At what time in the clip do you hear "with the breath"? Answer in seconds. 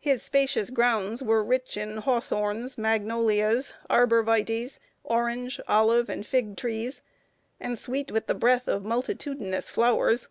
8.12-8.68